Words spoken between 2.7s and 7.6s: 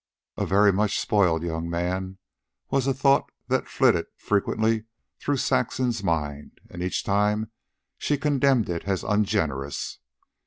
was a thought that flitted frequently through Saxon's mind; and each time